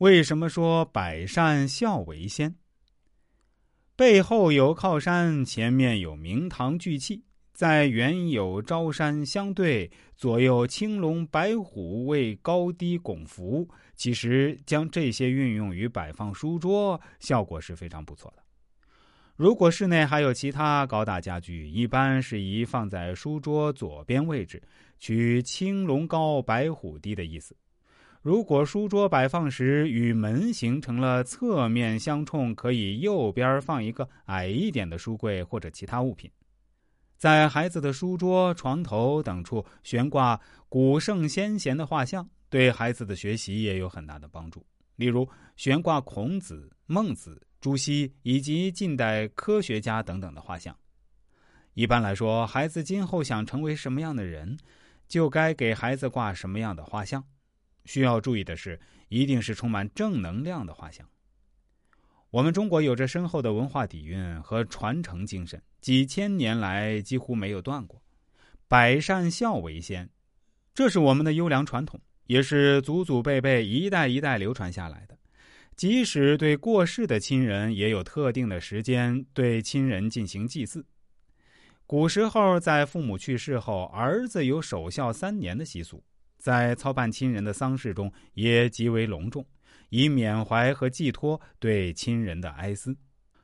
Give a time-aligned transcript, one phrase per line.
[0.00, 2.54] 为什么说百善孝为先？
[3.94, 13.68] 背后有靠山，前面有明堂聚气，在原有朝山相对，左右青龙白虎为高低拱伏。
[13.94, 18.42] 其实将这些运用于摆放书桌，效果是非常不错的。
[19.36, 24.62] 如果室内还有其他高大家具，一般适宜放在书桌左边位置，
[24.98, 27.54] 取青龙高白虎低的意思。
[28.22, 36.30] 如果书桌摆放时与门形成了侧面相冲，可以右边放一个矮一点的书柜或者其他物品。
[37.16, 44.62] 在孩子的书桌、床头等处悬挂古圣先贤的画像，对孩子的学习也有很大的帮助。
[44.96, 45.26] 例如，
[45.56, 50.76] 悬挂孔子、孟子、朱熹以及近代科学家等等的画像。
[51.72, 54.58] 一般来说，孩子今后想成为什么样的人，
[55.08, 57.24] 就该给孩子挂什么样的画像。
[57.84, 61.08] 需要注意的是，一定是充满正能量的画像。
[62.30, 68.00] 我们中国有着深厚的文化底蕴和传承精神，几千年来几乎没有断过。
[68.68, 70.08] 百善孝为先，
[70.72, 75.18] 这是我们的优良传统，也是祖祖辈辈一代一代流传下来的。
[75.74, 80.86] 即使对过世的亲人，也有特定的时间对亲人进行祭祀。
[81.84, 86.04] 古时候，在父母去世后，儿子有守孝三年的习俗。
[86.40, 89.46] 在操办亲人的丧事中也极为隆重，
[89.90, 92.96] 以缅怀和寄托对亲人的哀思。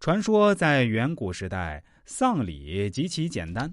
[0.00, 3.72] 传说在远古时代，丧礼极其简单，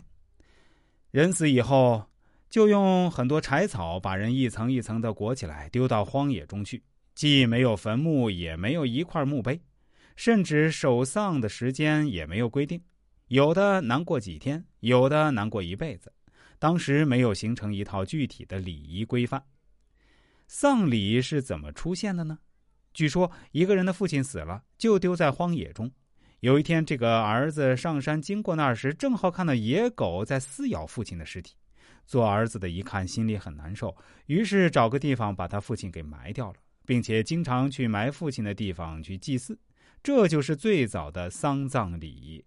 [1.11, 2.05] 人死以后
[2.49, 9.61] 就用很多柴草把人一层一层的裹起来，丢到荒野中去，既没有坟墓，也没有一块墓碑，
[10.15, 12.81] 甚至守丧的时间也没有规定，
[13.27, 16.11] 有的难过几天，有的难过一辈子。
[16.65, 19.39] 当时没有形成一套具体的礼仪规范。
[20.47, 22.39] 丧礼是怎么出现的呢？
[22.91, 25.91] 据说一个人的父亲死了，就丢在荒野中。
[26.39, 31.53] 有一天，这个儿子上山经过那儿时，正好看到野狗在撕咬父亲的尸体。
[32.07, 39.55] 做儿子的一看，心里很难受，于是找个地方把他父亲给埋掉了，并且经常去埋父亲的地方去祭祀。
[40.01, 42.43] 这就是最早的丧葬礼仪。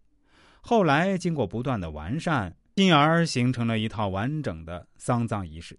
[0.60, 2.52] 后来经过不断的完善。
[2.78, 5.76] 进而形成了一套完整的丧葬仪式。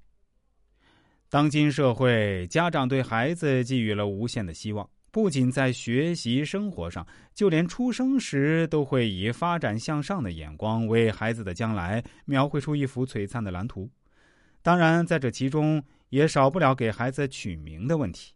[1.30, 13.90] 当今社会，家长对孩子寄予了无限的希望，不仅在学习生活上，就连出生时都会以发展向上的眼光为孩子的将来描绘出一幅璀璨的蓝图。
[14.62, 18.34] 当然，在这其中也少不了给孩子取名的问题。